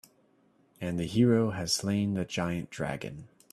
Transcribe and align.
And 0.81 0.97
the 0.99 1.05
hero 1.05 1.51
has 1.51 1.71
slain 1.73 2.15
the 2.15 2.25
giant 2.25 2.71
dragon. 2.71 3.27